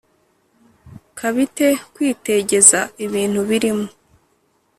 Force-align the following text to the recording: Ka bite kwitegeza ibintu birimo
Ka 1.17 1.27
bite 1.35 1.67
kwitegeza 1.93 2.79
ibintu 3.05 3.39
birimo 3.49 3.87